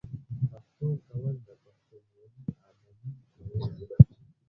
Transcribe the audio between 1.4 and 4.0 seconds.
د پښتونولۍ عملي کول دي.